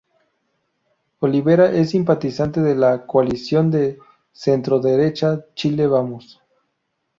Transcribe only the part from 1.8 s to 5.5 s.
simpatizante de la coalición de centroderecha